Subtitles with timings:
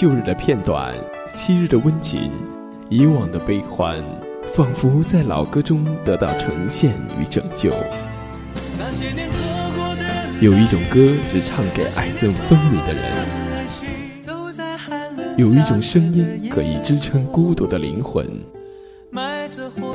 [0.00, 0.94] 旧日的片段，
[1.28, 2.32] 昔日的温情，
[2.90, 4.02] 以往的悲欢，
[4.52, 7.70] 仿佛在老歌中得到呈现与拯救。
[10.40, 13.04] 有一种歌只唱给爱憎分明的人，
[15.36, 18.26] 有一种声音可以支撑孤独的灵魂。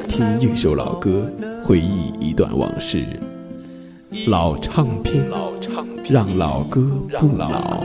[0.08, 1.30] 听一首老歌，
[1.66, 3.06] 回忆一段往事，
[4.28, 5.22] 老唱片，
[6.10, 7.84] 让老歌不老。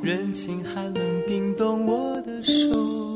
[0.00, 0.94] 人情还冷
[1.26, 3.07] 冰冻我的手。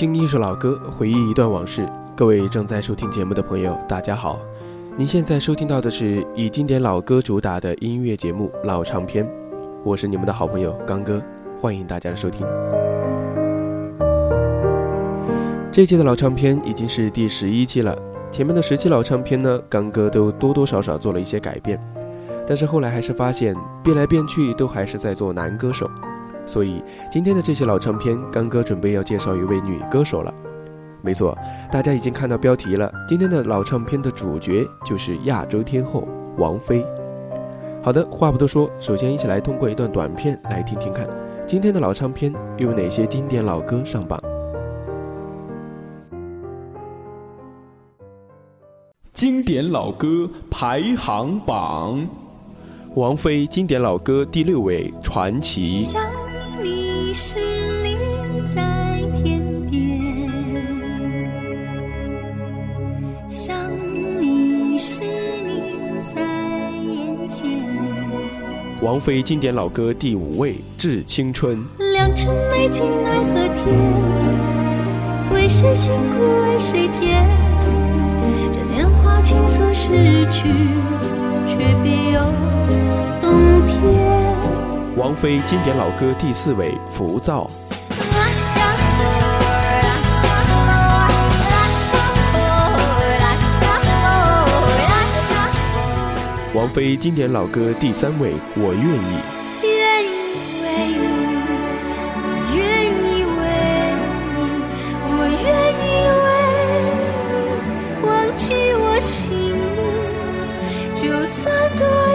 [0.00, 1.86] 听一首老歌，回忆一段往事。
[2.16, 4.40] 各位正在收听节目的朋友，大家好。
[4.96, 9.26] 您现在收听到的是以经典老歌主打的音乐节目《老唱片》，
[9.84, 11.22] 我是你们的好朋友刚哥，
[11.60, 12.46] 欢迎大家的收听。
[15.70, 17.94] 这期的老唱片已经是第十一期了，
[18.32, 21.78] 前面的十期老唱片呢，刚哥都多多少少做了一些改变，
[22.46, 25.86] 但是后来还是发现变来变去都还是在做男歌手，
[26.50, 30.34] 所以今天的这些老唱片，刚哥准备要介绍一位女歌手了。
[31.00, 31.38] 没错，
[31.70, 36.84] 大家已经看到标题了，今天的老唱片的主角就是亚洲天后王菲。
[37.84, 41.08] 好的，话不多说，首先一起来通过一段短片来听听看，
[41.46, 44.20] 今天的老唱片又有哪些经典老歌上榜。
[49.14, 52.04] 经典老歌排行榜，
[52.96, 55.84] 王菲经典老歌第六位，《传奇》。
[57.12, 57.42] 想
[57.82, 57.96] 你
[58.54, 59.80] 在天边，
[63.28, 63.52] 想
[64.20, 65.74] 你时你
[66.14, 66.22] 在
[66.70, 67.48] 眼前。
[68.80, 71.56] 王菲经典老歌第五位，《致青春》。
[71.92, 73.66] 良辰美景奈何天，
[75.34, 77.26] 为谁辛苦为谁甜。
[78.54, 80.48] 这年华青涩逝去，
[81.48, 82.20] 却别有
[83.20, 84.19] 洞天。
[85.00, 87.48] 王菲经典老歌第四位《浮躁》。
[96.52, 99.16] 王菲经典老歌第三位《我愿意》。
[99.64, 100.12] 愿意
[100.60, 100.68] 为
[100.98, 101.08] 你，
[102.12, 102.60] 我愿
[102.92, 103.40] 意为
[104.36, 104.38] 你，
[105.16, 105.48] 我愿
[105.80, 105.88] 意
[106.20, 106.28] 为
[107.96, 108.44] 你忘记
[108.74, 109.80] 我姓名，
[110.94, 112.09] 就算多。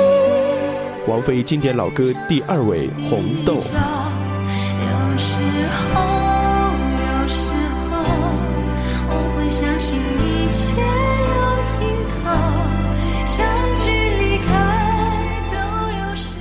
[1.08, 3.54] 王菲经典老歌第二位，《红豆》。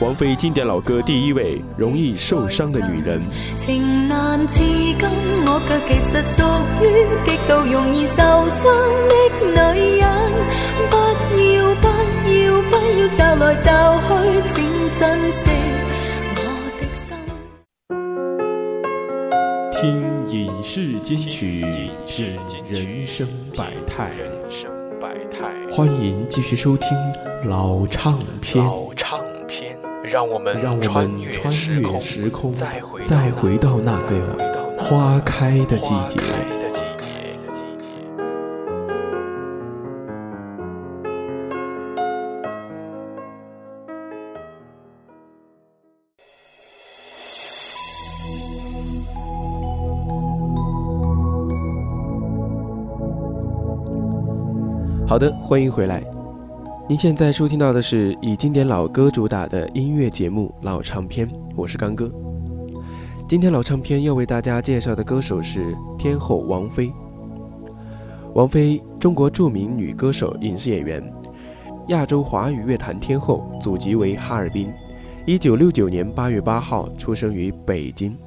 [0.00, 3.20] 王菲经典老歌第一位，《容易受伤的女人》。
[3.58, 4.96] 情难自禁，
[5.46, 6.42] 我却其实属
[6.80, 8.16] 于极度容易受
[8.48, 8.64] 伤
[9.10, 10.32] 的女人。
[10.90, 10.96] 不
[11.52, 11.93] 要不
[12.70, 13.70] 不要走来走
[14.00, 14.08] 去，
[14.48, 14.56] 请
[14.94, 15.02] 珍
[15.32, 15.50] 惜
[16.36, 16.40] 我
[16.80, 17.04] 的心。
[19.72, 21.64] 听影视金曲，
[22.08, 22.38] 品
[22.68, 23.26] 人生
[23.56, 24.12] 百态。
[25.70, 26.88] 欢迎继续收听
[27.48, 28.64] 老唱片。
[30.04, 32.54] 让我们让我们穿越时空，
[33.04, 34.20] 再回到那个
[34.78, 36.20] 花开的季节。
[55.14, 56.02] 好的，欢迎回来。
[56.88, 61.24] 您现在收听到的是以经典老歌主打的音乐节目《老唱片》，
[61.54, 62.10] 我是刚哥。
[63.28, 66.92] 今天老唱片要为大家介绍的歌手是天后王菲。
[68.34, 71.00] 王菲，中国著名女歌手、影视演员，
[71.90, 74.68] 亚洲华语乐坛天后，祖籍为哈尔滨，
[75.26, 78.18] 一九六九年八月八号出生于北京。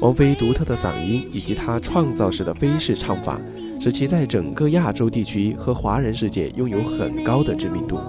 [0.00, 3.40] 王菲独特的嗓音以及她创造式的飞式唱法。
[3.80, 8.00] 使其在整个亚洲地区和华人世界拥有很高的知名度，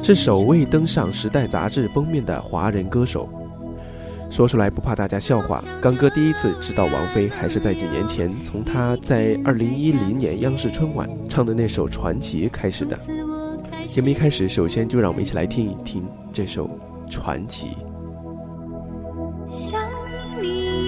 [0.00, 3.28] 是首位登上《时代》杂志封面的华人歌手。
[4.30, 12.96] 说出来不怕大家笑话，刚哥第一次知道王菲还是在几年前，从她在2010年央视春晚唱的那首《传奇》开始的。
[13.88, 16.68] 节目一开始，首先就让我们一起来听一听这首
[17.10, 17.66] 《传奇》。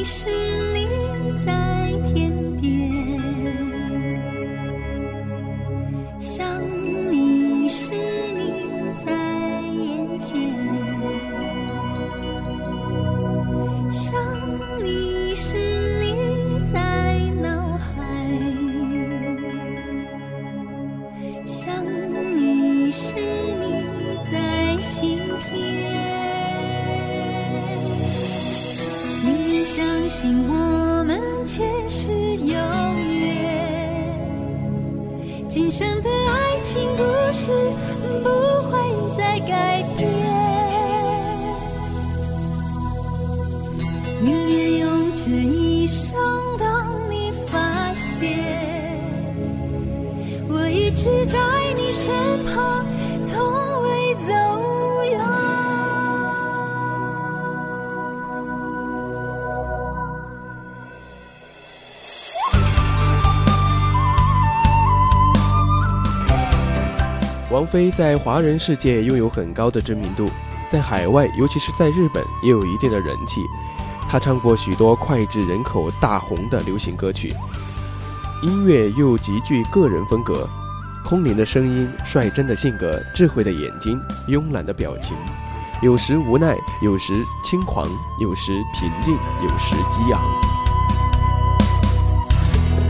[0.09, 0.48] 你
[67.71, 70.31] 飞在华人世界拥有很高的知名度，
[70.71, 73.43] 在海外，尤其是在日本，也有一定的人气。
[74.09, 77.35] 他唱过许多脍炙人口、大红的流行歌曲，
[78.43, 80.49] 音乐又极具个人风格，
[81.05, 85.15] 空灵的声音、率真的性格、智慧的眼睛、慵懒的表情，
[85.83, 87.13] 有时无奈，有时
[87.45, 87.87] 轻狂，
[88.19, 90.21] 有时平静，有时激昂。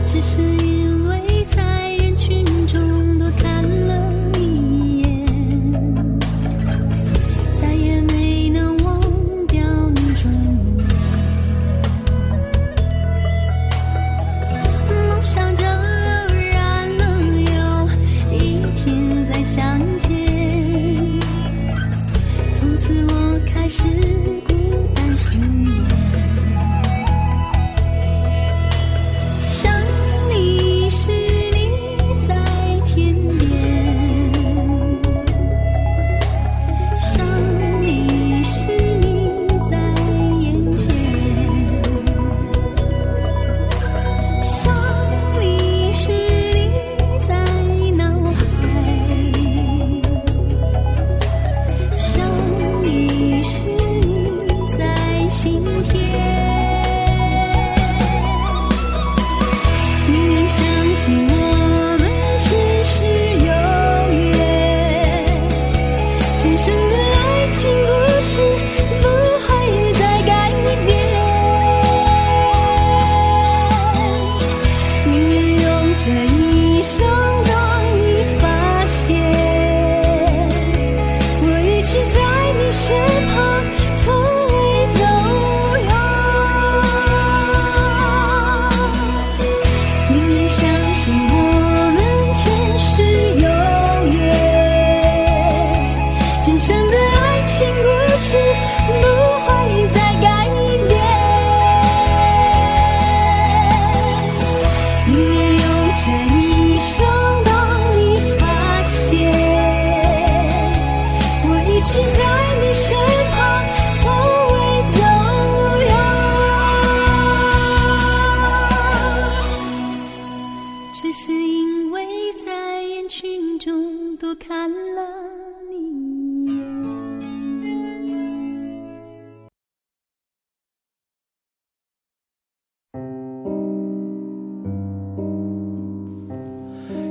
[0.07, 0.78] 只是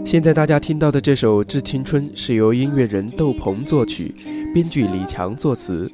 [0.09, 4.15] 现在大家听到的这首《致青春》是由音乐人窦鹏作曲，
[4.55, 5.87] 编剧李强作词，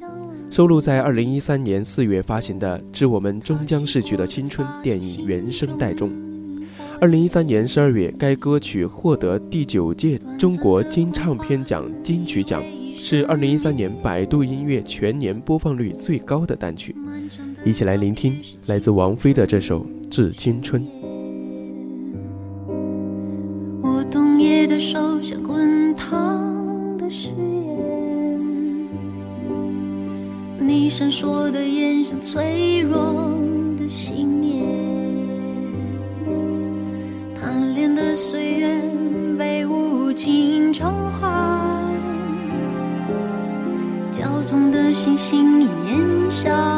[0.49, 6.09] 收录在2013年4月发行的《致我们终将逝去的青春》电影原声带中。
[7.01, 12.63] 2013年12月，该歌曲获得第九届中国金唱片奖金曲奖，
[12.95, 16.95] 是2013年百度音乐全年播放率最高的单曲。
[17.65, 20.81] 一起来聆听来自王菲的这首《致青春》。
[31.17, 33.33] 说的眼像脆弱
[33.77, 34.61] 的信念，
[37.39, 38.81] 贪恋的岁月
[39.39, 41.89] 被无情偿还，
[44.11, 45.69] 骄纵的星星烟
[46.29, 46.74] 消。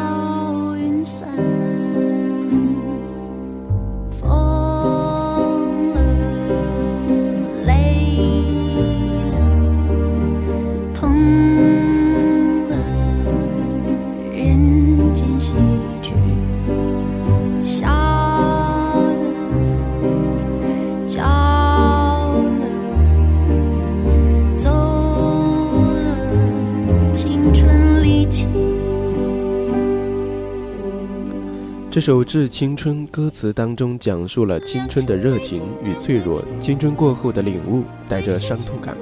[32.07, 38.95] 首《致青春》歌词当中讲述了青春的热情与脆弱，青春过后的领悟，带着伤痛感。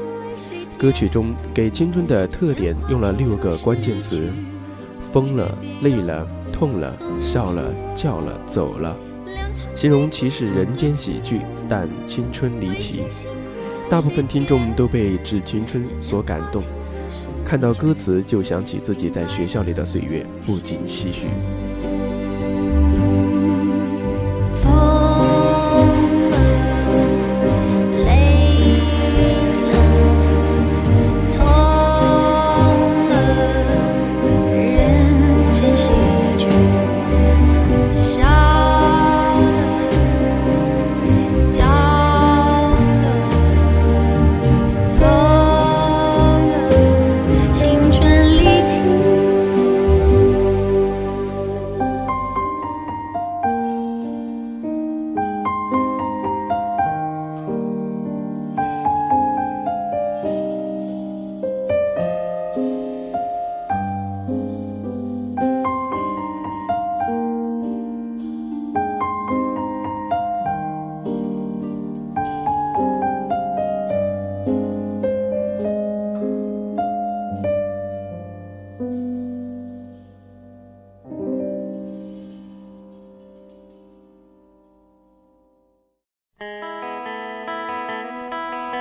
[0.75, 4.27] 歌曲中给青春的特点用了六个关键词：
[5.13, 8.97] 疯了、累了、痛了、笑了、叫了、走了，
[9.75, 13.03] 形容其是人间喜剧，但青春离奇。
[13.87, 16.63] 大部分听众都被《致青春》所感动，
[17.45, 21.27] 看到歌词就想起自己在学校里的岁月，不禁唏嘘。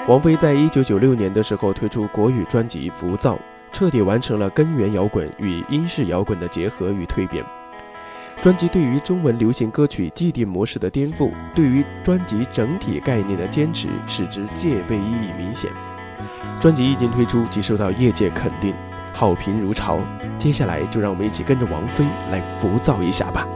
[0.07, 3.37] 王菲在一九九六年的时候推出国语专辑《浮躁》，
[3.73, 7.43] 彻底完成了根源摇滚与英式摇滚的结合与蜕变。
[8.43, 15.71] 专辑对于中文流行歌曲既定模式的颠覆，对于专辑整体概念的坚持，使之戒备意义明显。
[16.61, 18.75] 专辑一经推出即受到业界肯定，
[19.11, 19.99] 好评如潮。
[20.37, 23.49] 接下来就让我们一起跟着王菲来浮躁一下吧。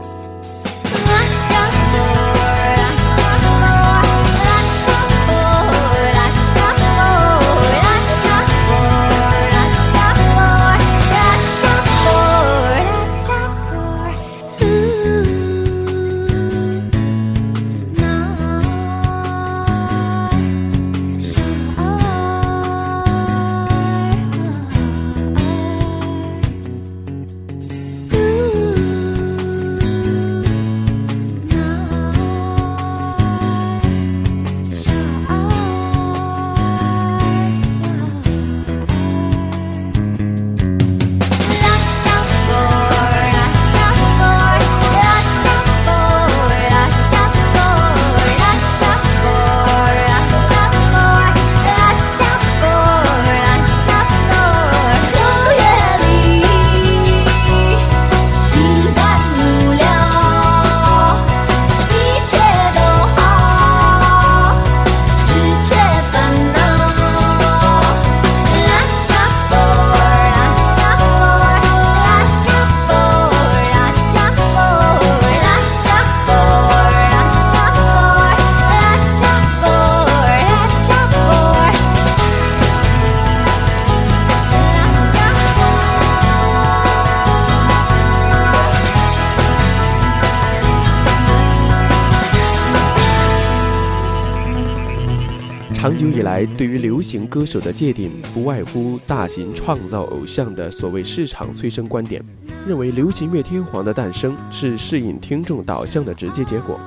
[95.99, 102.23] 长久以来，对于流行歌手的界定，不外乎大型创造偶像的所谓市场催生观点，
[102.65, 106.79] 认为流行乐天皇的诞生是适应听众导向的直接结果。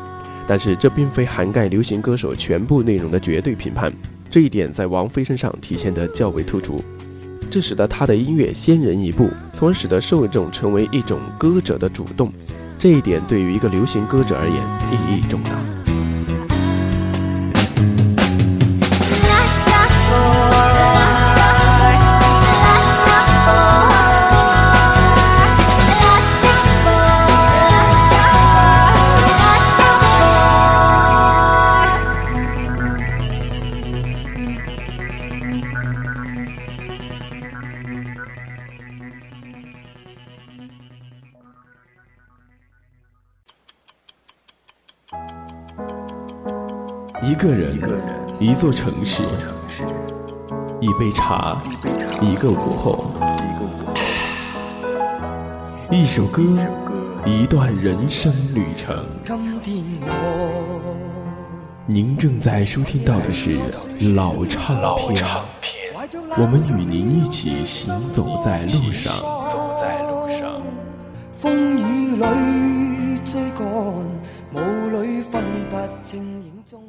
[0.48, 3.92] 但是，这并非涵盖流行歌手全部内容的绝对评判。
[4.30, 6.82] 这一点在王菲身上体现得较为突出，
[7.50, 12.32] 这使得她的音乐先人一步，从而使得受众成为一种歌者的主动。
[12.78, 14.56] 这一点对于一个流行歌者而言
[14.90, 15.81] 意义重大。
[47.42, 47.76] 一个人，
[48.38, 49.20] 一座城市，
[50.80, 51.60] 一杯茶，
[52.20, 53.10] 一个午后，
[55.90, 56.40] 一首歌，
[57.26, 59.04] 一段人生旅程。
[61.84, 63.58] 您正在收听到的是
[64.14, 64.76] 老唱
[65.08, 65.26] 片，
[66.38, 69.18] 我们与您一起行走在路上。
[71.32, 72.24] 风雨里。
[73.24, 73.66] 追赶，
[74.52, 76.82] 雾里分不清影踪。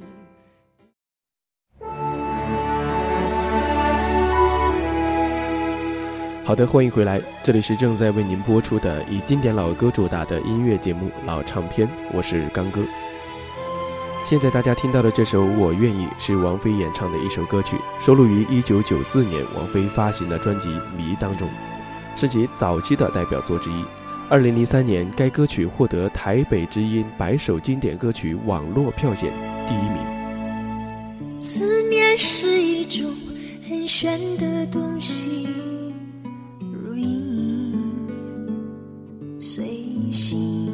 [6.46, 12.82] 好的，欢迎回来，这里是正在为您播出的以经典老歌主打的音乐节目《老唱片》，我是刚哥。
[14.28, 21.48] 现在大家听到的这首《我愿意》是王菲演唱的一首歌曲，收录于1994年王菲发行的专辑《迷》当中，
[22.18, 23.86] 是其早期的代表作之一。
[24.30, 29.32] 2003年，该歌曲获得台北之音百首经典歌曲网络票选
[29.66, 31.42] 第一名。
[31.42, 33.10] 思念是一种
[33.70, 35.48] 很玄的东西。
[39.46, 39.66] 随
[40.10, 40.72] 心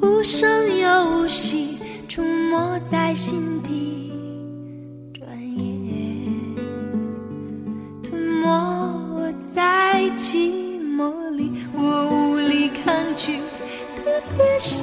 [0.00, 1.76] 无声又无息，
[2.08, 4.10] 出没在心底，
[5.12, 6.32] 转眼
[8.02, 13.36] 吞没我在寂寞里，我无力抗拒，
[13.94, 14.04] 特
[14.34, 14.82] 别是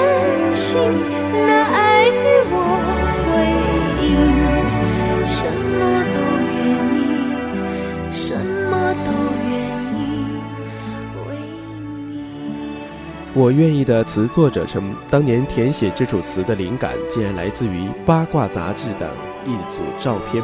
[13.33, 19.09] 我愿意的词作者称，当年填写这首词的灵感竟然来自于八卦杂志的
[19.45, 20.43] 一组照片，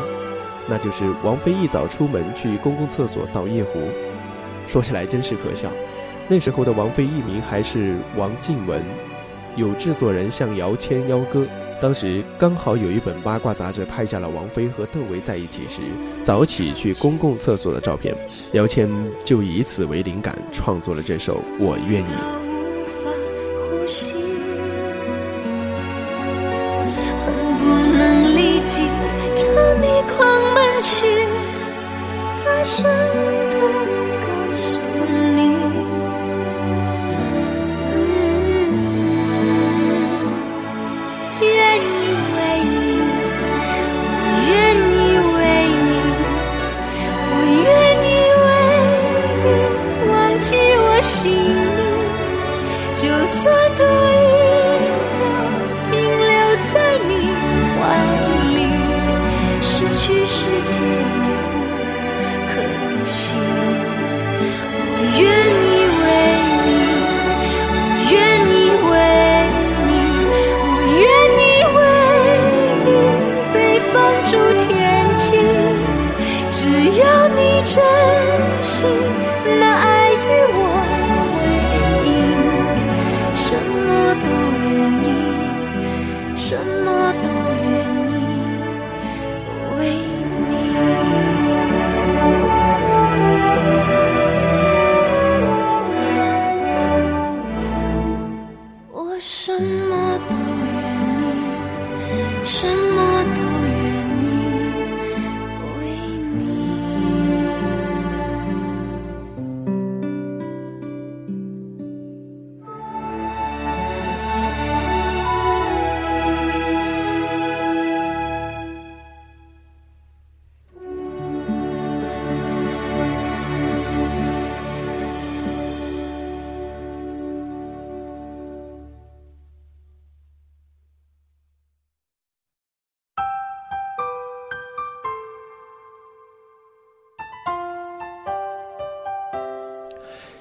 [0.70, 3.72] 那就是王菲一早出门去公共厕所倒夜壶。
[4.70, 5.70] 说起来真是可笑，
[6.30, 8.82] 那时候的王菲艺名还是王静雯，
[9.58, 11.46] 有制作人向姚谦邀歌。
[11.82, 15.82] 当时刚好有一本八卦杂志拍下了王菲和窦唯在一起时
[16.24, 18.16] 早起去公共厕所的照片，
[18.54, 18.90] 姚谦
[19.26, 22.06] 就以此为灵感创作了这首《我愿意》。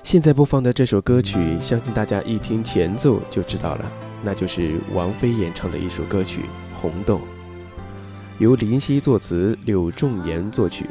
[0.06, 3.90] 现在播放的这首歌曲，相信大家一听前奏就知道了，
[4.22, 6.42] 那就是王菲演唱的一首歌曲
[6.80, 7.16] 《红豆》，
[8.38, 10.86] 由林夕作词，柳仲言作曲，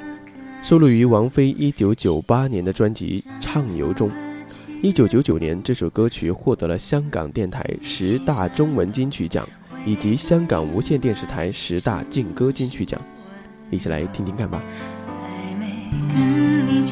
[0.61, 4.11] 收录于王菲1998年的专辑《畅游》中。
[4.81, 9.47] 一九九九年，这首歌曲获得了香港电台十大中文金曲奖
[9.85, 12.99] 以及香港无线电视台十大劲歌金曲奖。
[13.71, 14.61] 一起来听听看吧。
[15.07, 16.83] 还没跟你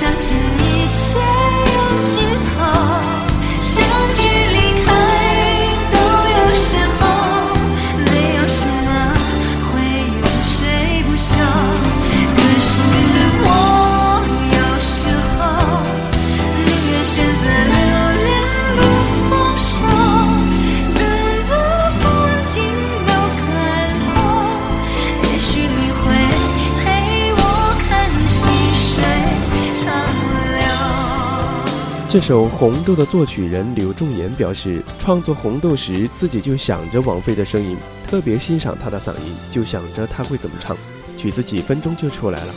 [0.00, 0.49] 相信。
[32.10, 40.76] 这首《红豆》的作曲人柳仲言表示，创作《红豆》时自己就想着王菲的声音，特别欣赏她的嗓音，就想着她会怎么唱。
[41.16, 42.52] 曲子几分钟就出来了。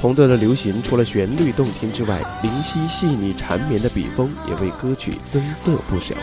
[0.00, 6.14] 红豆的流行除了旋律动听之外，灵犀细腻、缠绵的笔锋也为歌曲增色不少。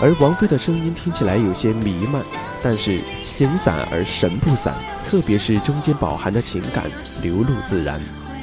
[0.00, 2.22] 而王菲的声音听起来有些弥漫，
[2.62, 4.74] 但是形散而神不散，
[5.06, 8.00] 特别是中间饱含的情感流露自然，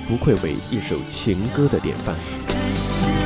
[0.07, 2.15] 不愧为一首情歌的典范。
[2.75, 3.22] 是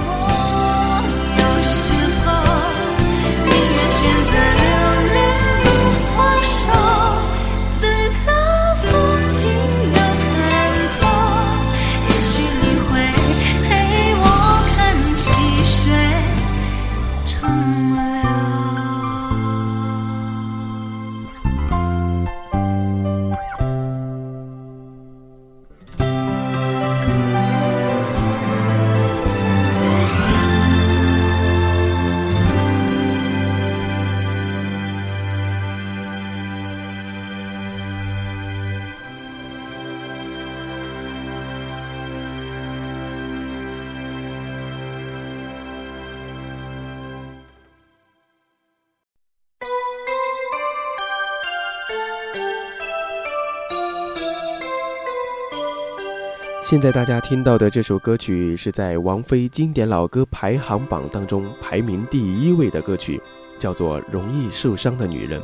[56.70, 63.22] 现在大家听到的这首歌曲是在王菲经典老歌排行榜当中排名第一位的歌曲，
[63.58, 65.42] 叫做《容易受伤的女人》，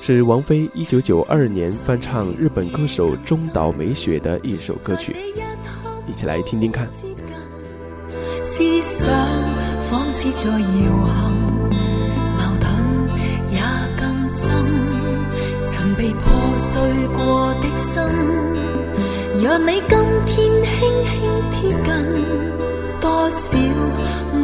[0.00, 5.16] 是王菲一九九二年翻唱日本歌手中岛美雪的一首歌曲，
[6.06, 6.88] 一起来听听看。
[8.44, 9.10] 思想
[9.90, 10.58] 仿似在搖
[11.04, 11.32] 撼，
[12.38, 12.70] 矛盾
[13.50, 13.58] 也
[13.98, 14.54] 更深。
[15.72, 16.80] 曾被破碎
[17.16, 18.00] 過的心，
[19.42, 20.51] 若你今天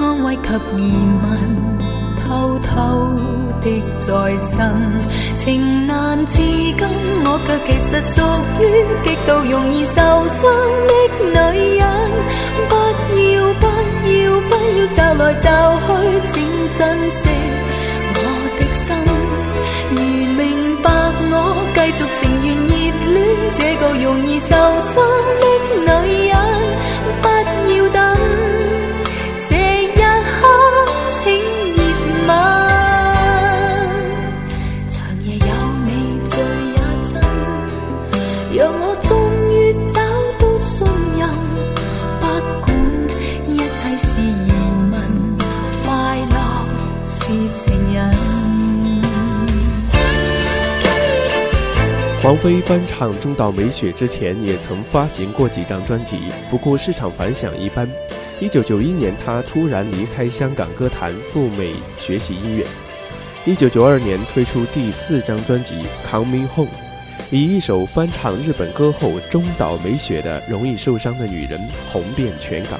[0.01, 0.81] 安慰及疑
[1.23, 1.29] 问，
[2.23, 2.71] 偷偷
[3.61, 3.65] 的
[3.99, 4.07] 在
[4.39, 4.57] 身。
[5.37, 6.77] 情难自禁，
[7.25, 8.17] 我却其实属
[8.61, 8.63] 于
[9.05, 9.95] 极度容易受
[10.29, 10.41] 伤
[10.89, 10.93] 的
[11.25, 11.83] 女人。
[12.69, 12.73] 不
[13.17, 13.65] 要不
[14.09, 15.47] 要不要驟來驟
[15.81, 15.87] 去，
[16.29, 16.35] 请
[16.77, 16.79] 珍
[17.11, 17.21] 惜
[18.15, 18.19] 我
[18.59, 18.87] 的心。
[19.91, 19.97] 如
[20.37, 20.41] 明
[20.83, 20.87] 白
[21.31, 21.33] 我，
[21.75, 22.71] 继续情愿热
[23.13, 23.17] 恋
[23.55, 24.95] 这个容易受伤
[25.41, 25.88] 的
[52.29, 56.19] 王菲翻唱中岛美雪之前也曾发行过几张专辑，
[56.51, 57.89] 不过市场反响一般。
[58.39, 62.67] 一九九一年，她突然离开香港歌坛，赴美学习音乐。
[63.47, 66.71] 一九九二年推出第四张专辑《Coming Home》，
[67.31, 71.59] 以一首翻唱日本歌后中岛美雪的《容易受伤的女人》
[71.91, 72.79] 红遍全港，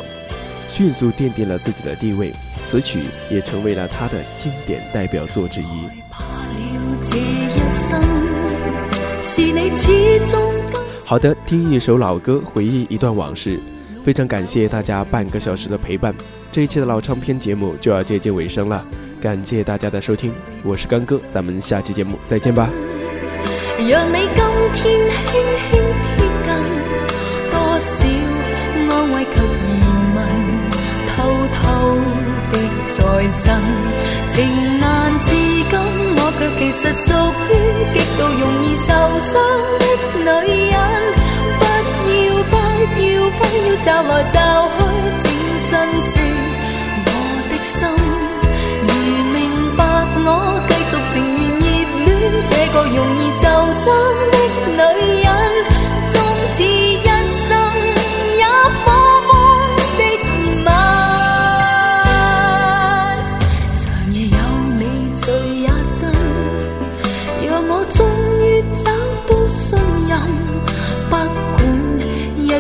[0.71, 2.35] 迅速奠定了自己的地位。
[2.65, 7.48] 此曲也成为了她的经典代表作之一。
[11.05, 13.61] 好的，听一首老歌，回忆一段往事。
[14.03, 16.15] 非常感谢大家半个小时的陪伴，
[16.51, 18.83] 这一期的老唱片节目就要接近尾声了。
[19.21, 20.33] 感谢大家的收听，
[20.65, 22.71] 我是干哥，咱们下期节目再见吧。
[23.77, 24.83] 让你今天轻
[25.27, 25.39] 轻
[25.69, 26.57] 贴近，
[27.51, 27.91] 多少
[28.89, 29.37] 安慰及
[29.69, 29.71] 疑
[30.17, 30.19] 问，
[31.07, 31.17] 偷
[31.55, 31.61] 偷
[32.51, 32.55] 的
[32.89, 32.97] 在
[33.29, 33.45] 身。
[34.31, 34.37] 情
[34.79, 34.89] 难自禁，我
[36.39, 37.07] 却其实属
[37.51, 37.53] 于
[37.93, 38.87] 极度容易受
[39.21, 39.33] 伤
[40.25, 40.77] 的女人。
[41.59, 42.55] 不要不
[43.03, 44.37] 要不要找来找
[44.75, 44.79] 去，
[45.25, 45.27] 请
[45.69, 46.15] 珍惜
[47.07, 47.09] 我
[47.49, 47.77] 的心。
[48.87, 48.91] 如
[49.35, 49.37] 明
[49.77, 49.81] 白
[50.25, 50.27] 我
[50.69, 51.15] 继续情
[51.59, 51.63] 愿
[52.05, 53.85] 热恋这个容易受伤
[54.77, 55.27] 的女人，
[56.13, 56.17] 终
[56.55, 56.57] 此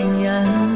[0.00, 0.69] 情人。